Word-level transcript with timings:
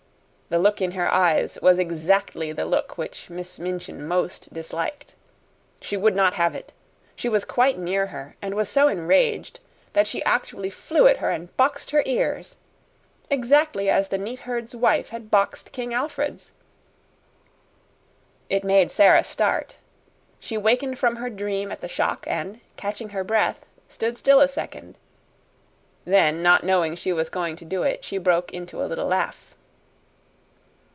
The 0.51 0.59
look 0.59 0.81
in 0.81 0.91
her 0.91 1.09
eyes 1.09 1.57
was 1.61 1.79
exactly 1.79 2.51
the 2.51 2.65
look 2.65 2.97
which 2.97 3.29
Miss 3.29 3.57
Minchin 3.57 4.05
most 4.05 4.51
disliked. 4.51 5.15
She 5.79 5.95
would 5.95 6.13
not 6.13 6.33
have 6.33 6.53
it; 6.53 6.73
she 7.15 7.29
was 7.29 7.45
quite 7.45 7.77
near 7.77 8.07
her 8.07 8.35
and 8.41 8.53
was 8.53 8.67
so 8.67 8.89
enraged 8.89 9.61
that 9.93 10.07
she 10.07 10.21
actually 10.25 10.69
flew 10.69 11.07
at 11.07 11.19
her 11.19 11.29
and 11.29 11.55
boxed 11.55 11.91
her 11.91 12.03
ears 12.05 12.57
exactly 13.29 13.89
as 13.89 14.09
the 14.09 14.17
neat 14.17 14.39
herd's 14.39 14.75
wife 14.75 15.07
had 15.11 15.31
boxed 15.31 15.71
King 15.71 15.93
Alfred's. 15.93 16.51
It 18.49 18.65
made 18.65 18.91
Sara 18.91 19.23
start. 19.23 19.77
She 20.37 20.57
wakened 20.57 20.99
from 20.99 21.15
her 21.15 21.29
dream 21.29 21.71
at 21.71 21.79
the 21.79 21.87
shock, 21.87 22.25
and, 22.27 22.59
catching 22.75 23.11
her 23.11 23.23
breath, 23.23 23.65
stood 23.87 24.17
still 24.17 24.41
a 24.41 24.49
second. 24.49 24.97
Then, 26.03 26.43
not 26.43 26.65
knowing 26.65 26.97
she 26.97 27.13
was 27.13 27.29
going 27.29 27.55
to 27.55 27.63
do 27.63 27.83
it, 27.83 28.03
she 28.03 28.17
broke 28.17 28.51
into 28.53 28.83
a 28.83 28.87
little 28.89 29.07
laugh. 29.07 29.55